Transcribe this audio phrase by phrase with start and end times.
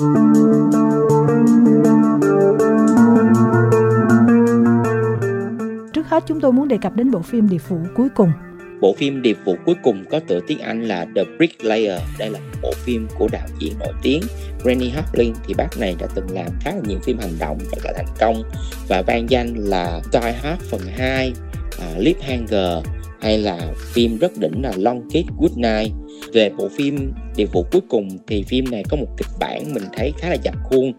[0.00, 0.06] Trước
[6.08, 8.32] hết chúng tôi muốn đề cập đến bộ phim địa phủ cuối cùng.
[8.80, 12.00] Bộ phim Điệp vụ cuối cùng có tựa tiếng Anh là The Bricklayer.
[12.18, 14.22] Đây là một bộ phim của đạo diễn nổi tiếng
[14.64, 17.84] Rennie Harlin thì bác này đã từng làm khá là nhiều phim hành động rất
[17.84, 18.42] là thành công
[18.88, 21.32] và vang danh là Die Hard phần 2,
[21.68, 22.84] uh, Lip Hanger
[23.20, 25.92] hay là phim rất đỉnh là Long Kiss, Good Night.
[26.32, 29.82] Về bộ phim Địa vụ cuối cùng thì phim này có một kịch bản mình
[29.96, 30.92] thấy khá là dập khuôn.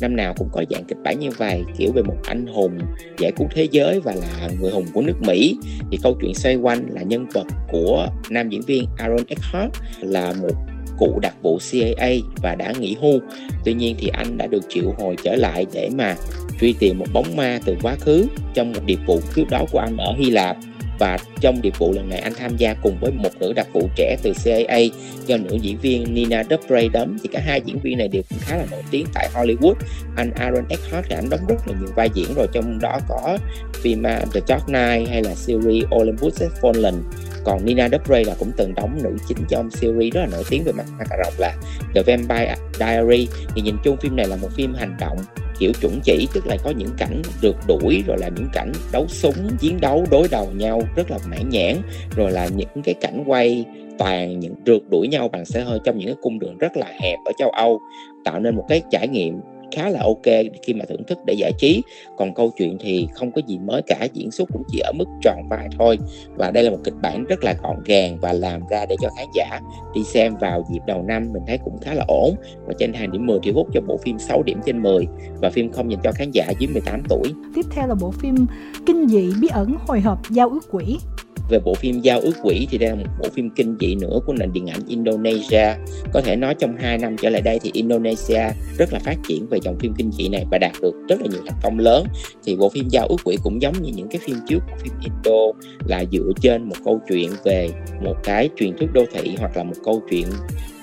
[0.00, 2.78] Năm nào cũng có dạng kịch bản như vậy, kiểu về một anh hùng
[3.18, 5.56] giải cứu thế giới và là người hùng của nước Mỹ.
[5.90, 10.32] Thì câu chuyện xoay quanh là nhân vật của nam diễn viên Aaron Eckhart là
[10.42, 10.54] một
[10.98, 12.10] cụ đặc vụ CIA
[12.42, 13.20] và đã nghỉ hưu.
[13.64, 16.16] Tuy nhiên thì anh đã được triệu hồi trở lại để mà
[16.60, 19.78] truy tìm một bóng ma từ quá khứ trong một điệp vụ trước đó của
[19.78, 20.56] anh ở Hy Lạp
[20.98, 23.88] và trong điệp vụ lần này, anh tham gia cùng với một nữ đặc vụ
[23.96, 24.78] trẻ từ CAA
[25.26, 28.38] do nữ diễn viên Nina Dobrev đóng, thì cả hai diễn viên này đều cũng
[28.42, 29.74] khá là nổi tiếng tại Hollywood.
[30.16, 33.38] Anh Aaron Eckhart thì anh đóng rất là nhiều vai diễn rồi, trong đó có
[33.74, 36.94] phim à, The Dark Knight hay là series Olympus Has Fallen.
[37.44, 40.64] Còn Nina Dobrev là cũng từng đóng nữ chính trong series rất là nổi tiếng
[40.64, 41.56] về mặt cà rồng là
[41.94, 45.18] The Vampire Diary thì nhìn chung phim này là một phim hành động
[45.62, 49.06] kiểu chuẩn chỉ, tức là có những cảnh rượt đuổi, rồi là những cảnh đấu
[49.08, 51.76] súng, chiến đấu, đối đầu nhau rất là mãn nhãn,
[52.16, 53.64] rồi là những cái cảnh quay
[53.98, 56.86] toàn những rượt đuổi nhau bằng xe hơi trong những cái cung đường rất là
[57.00, 57.80] hẹp ở châu Âu,
[58.24, 59.40] tạo nên một cái trải nghiệm
[59.72, 61.82] khá là ok khi mà thưởng thức để giải trí.
[62.16, 65.04] Còn câu chuyện thì không có gì mới cả, diễn xuất cũng chỉ ở mức
[65.22, 65.98] tròn vai thôi.
[66.36, 69.08] Và đây là một kịch bản rất là gọn gàng và làm ra để cho
[69.18, 69.60] khán giả
[69.94, 72.34] đi xem vào dịp đầu năm, mình thấy cũng khá là ổn.
[72.66, 75.06] Và trên hàng điểm 10 thì hút cho bộ phim 6 điểm trên 10
[75.40, 77.32] và phim không dành cho khán giả dưới 18 tuổi.
[77.54, 78.46] Tiếp theo là bộ phim
[78.86, 80.98] kinh dị bí ẩn hồi hộp giao ước quỷ
[81.52, 84.18] về bộ phim Giao ước quỷ thì đây là một bộ phim kinh dị nữa
[84.26, 85.74] của nền điện ảnh Indonesia.
[86.12, 88.42] Có thể nói trong 2 năm trở lại đây thì Indonesia
[88.78, 91.26] rất là phát triển về dòng phim kinh dị này và đạt được rất là
[91.30, 92.06] nhiều thành công lớn.
[92.44, 94.92] Thì bộ phim Giao ước quỷ cũng giống như những cái phim trước của phim
[95.00, 95.40] Indo,
[95.86, 97.68] là dựa trên một câu chuyện về
[98.04, 100.26] một cái truyền thuyết đô thị hoặc là một câu chuyện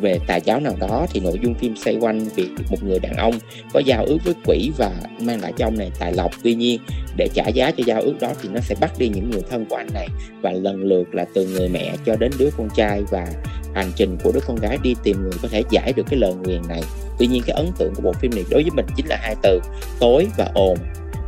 [0.00, 3.16] về tà giáo nào đó thì nội dung phim xoay quanh việc một người đàn
[3.16, 3.34] ông
[3.72, 4.90] có giao ước với quỷ và
[5.20, 6.30] mang lại cho ông này tài lộc.
[6.42, 6.80] Tuy nhiên,
[7.16, 9.66] để trả giá cho giao ước đó thì nó sẽ bắt đi những người thân
[9.66, 10.08] của anh này.
[10.42, 13.26] Và lần lượt là từ người mẹ cho đến đứa con trai và
[13.74, 16.34] hành trình của đứa con gái đi tìm người có thể giải được cái lời
[16.34, 16.82] nguyền này.
[17.18, 19.34] Tuy nhiên, cái ấn tượng của bộ phim này đối với mình chính là hai
[19.42, 19.60] từ,
[20.00, 20.78] tối và ồn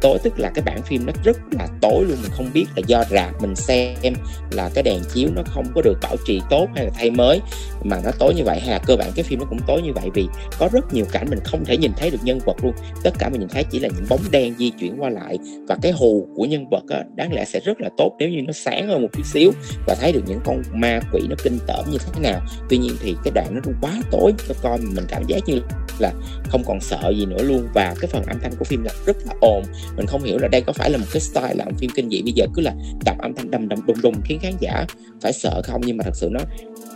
[0.00, 2.82] tối tức là cái bản phim nó rất là tối luôn mình không biết là
[2.86, 4.14] do rạp mình xem
[4.50, 7.40] là cái đèn chiếu nó không có được bảo trì tốt hay là thay mới
[7.84, 9.92] mà nó tối như vậy hay là cơ bản cái phim nó cũng tối như
[9.92, 10.28] vậy vì
[10.58, 12.72] có rất nhiều cảnh mình không thể nhìn thấy được nhân vật luôn.
[13.02, 15.38] Tất cả mình nhìn thấy chỉ là những bóng đen di chuyển qua lại
[15.68, 18.42] và cái hù của nhân vật á, đáng lẽ sẽ rất là tốt nếu như
[18.46, 19.50] nó sáng hơn một chút xíu
[19.86, 22.40] và thấy được những con ma quỷ nó kinh tởm như thế nào.
[22.68, 25.60] Tuy nhiên thì cái đoạn nó quá tối cho coi mình cảm giác như
[25.98, 26.12] là
[26.48, 29.16] không còn sợ gì nữa luôn và cái phần âm thanh của phim là rất
[29.26, 29.62] là ồn
[29.96, 32.22] mình không hiểu là đây có phải là một cái style làm phim kinh dị
[32.22, 32.74] bây giờ cứ là
[33.04, 34.86] đập âm thanh đầm đầm đùng đùng khiến khán giả
[35.20, 35.80] phải sợ không?
[35.84, 36.40] Nhưng mà thật sự nó,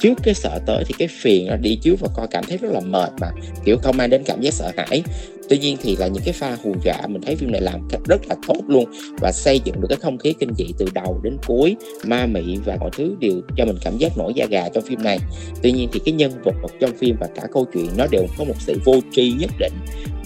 [0.01, 2.73] trước cái sợ tới thì cái phiền nó đi chiếu và coi cảm thấy rất
[2.73, 3.31] là mệt mà.
[3.65, 5.03] Kiểu không mang đến cảm giác sợ hãi
[5.49, 8.01] tuy nhiên thì là những cái pha hù dọa, mình thấy phim này làm cách
[8.09, 8.85] rất là tốt luôn
[9.21, 12.57] và xây dựng được cái không khí kinh dị từ đầu đến cuối, ma mị
[12.65, 15.19] và mọi thứ đều cho mình cảm giác nổi da gà trong phim này.
[15.63, 18.45] Tuy nhiên thì cái nhân vật trong phim và cả câu chuyện nó đều có
[18.45, 19.73] một sự vô tri nhất định,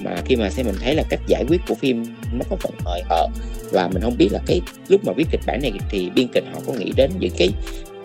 [0.05, 2.73] mà khi mà xem mình thấy là cách giải quyết của phim nó có phần
[2.85, 3.31] hời hợt.
[3.73, 6.45] Và mình không biết là cái lúc mà viết kịch bản này thì biên kịch
[6.53, 7.49] họ có nghĩ đến những cái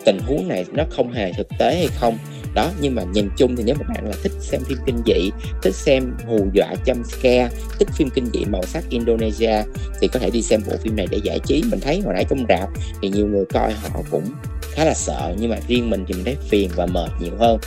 [0.04, 2.18] tình huống này nó không hề thực tế hay không?
[2.54, 5.30] Đó, nhưng mà nhìn chung thì nếu mà bạn là thích xem phim kinh dị,
[5.62, 7.48] thích xem hù dọa jump scare,
[7.78, 9.62] thích phim kinh dị màu sắc Indonesia,
[10.00, 12.24] thì có thể đi xem bộ phim này để giải trí mình thấy hồi nãy
[12.30, 12.68] trong rạp
[13.02, 14.24] thì nhiều người coi họ cũng
[14.72, 17.58] khá là sợ, nhưng mà riêng mình thì mình thấy phiền và mệt nhiều hơn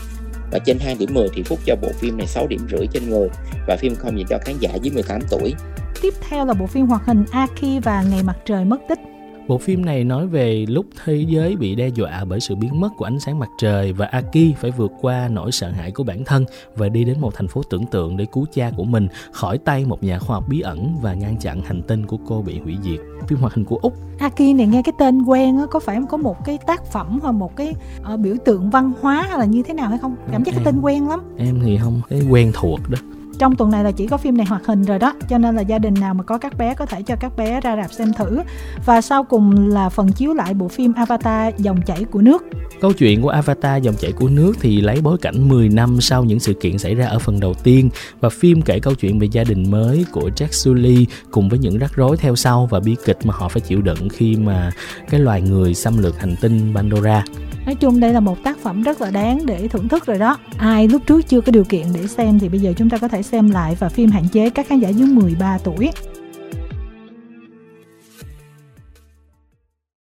[0.52, 3.10] và trên 2 điểm 10 thì Phúc cho bộ phim này 6 điểm rưỡi trên
[3.10, 3.30] người
[3.68, 5.54] và phim không dành cho khán giả dưới 18 tuổi.
[6.02, 9.00] Tiếp theo là bộ phim hoạt hình Aki và Ngày mặt trời mất tích.
[9.48, 12.90] Bộ phim này nói về lúc thế giới bị đe dọa bởi sự biến mất
[12.98, 16.24] của ánh sáng mặt trời và Aki phải vượt qua nỗi sợ hãi của bản
[16.26, 19.58] thân và đi đến một thành phố tưởng tượng để cứu cha của mình khỏi
[19.58, 22.60] tay một nhà khoa học bí ẩn và ngăn chặn hành tinh của cô bị
[22.60, 23.00] hủy diệt.
[23.28, 23.94] Phim hoạt hình của Úc.
[24.20, 27.32] Aki này nghe cái tên quen á, có phải có một cái tác phẩm hoặc
[27.32, 27.74] một cái
[28.14, 30.16] uh, biểu tượng văn hóa hay là như thế nào hay không?
[30.32, 31.20] Cảm giác em, cái tên quen lắm.
[31.38, 32.98] Em thì không, cái quen thuộc đó
[33.40, 35.62] trong tuần này là chỉ có phim này hoạt hình rồi đó cho nên là
[35.62, 38.14] gia đình nào mà có các bé có thể cho các bé ra rạp xem
[38.14, 38.40] thử.
[38.86, 42.46] Và sau cùng là phần chiếu lại bộ phim Avatar dòng chảy của nước.
[42.82, 46.24] Câu chuyện của Avatar dòng chảy của nước thì lấy bối cảnh 10 năm sau
[46.24, 47.90] những sự kiện xảy ra ở phần đầu tiên
[48.20, 51.78] và phim kể câu chuyện về gia đình mới của Jack Sully cùng với những
[51.78, 54.72] rắc rối theo sau và bi kịch mà họ phải chịu đựng khi mà
[55.10, 57.24] cái loài người xâm lược hành tinh Pandora.
[57.66, 60.38] Nói chung đây là một tác phẩm rất là đáng để thưởng thức rồi đó.
[60.58, 63.08] Ai lúc trước chưa có điều kiện để xem thì bây giờ chúng ta có
[63.08, 65.90] thể xem lại và phim hạn chế các khán giả dưới 13 tuổi.